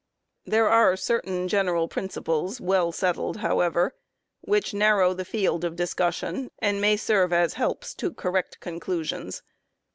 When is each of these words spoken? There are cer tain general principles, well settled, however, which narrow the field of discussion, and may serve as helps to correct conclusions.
There 0.47 0.67
are 0.67 0.95
cer 0.97 1.21
tain 1.21 1.47
general 1.47 1.87
principles, 1.87 2.59
well 2.59 2.91
settled, 2.91 3.37
however, 3.37 3.93
which 4.39 4.73
narrow 4.73 5.13
the 5.13 5.23
field 5.23 5.63
of 5.63 5.75
discussion, 5.75 6.49
and 6.57 6.81
may 6.81 6.97
serve 6.97 7.31
as 7.31 7.53
helps 7.53 7.93
to 8.01 8.11
correct 8.11 8.59
conclusions. 8.59 9.43